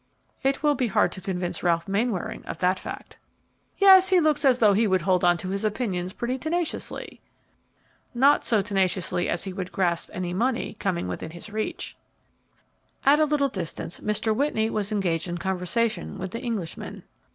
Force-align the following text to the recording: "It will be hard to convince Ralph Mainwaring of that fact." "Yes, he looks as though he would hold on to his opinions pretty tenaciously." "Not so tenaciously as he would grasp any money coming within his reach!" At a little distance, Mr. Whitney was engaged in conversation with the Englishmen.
"It 0.41 0.63
will 0.63 0.73
be 0.73 0.87
hard 0.87 1.11
to 1.11 1.21
convince 1.21 1.61
Ralph 1.61 1.87
Mainwaring 1.87 2.43
of 2.45 2.57
that 2.57 2.79
fact." 2.79 3.19
"Yes, 3.77 4.07
he 4.07 4.19
looks 4.19 4.43
as 4.43 4.57
though 4.57 4.73
he 4.73 4.87
would 4.87 5.03
hold 5.03 5.23
on 5.23 5.37
to 5.37 5.49
his 5.49 5.63
opinions 5.63 6.11
pretty 6.11 6.39
tenaciously." 6.39 7.21
"Not 8.11 8.43
so 8.43 8.63
tenaciously 8.63 9.29
as 9.29 9.43
he 9.43 9.53
would 9.53 9.71
grasp 9.71 10.09
any 10.11 10.33
money 10.33 10.75
coming 10.79 11.07
within 11.07 11.29
his 11.29 11.51
reach!" 11.51 11.95
At 13.05 13.19
a 13.19 13.25
little 13.25 13.49
distance, 13.49 13.99
Mr. 13.99 14.35
Whitney 14.35 14.71
was 14.71 14.91
engaged 14.91 15.27
in 15.27 15.37
conversation 15.37 16.17
with 16.17 16.31
the 16.31 16.41
Englishmen. 16.43 17.03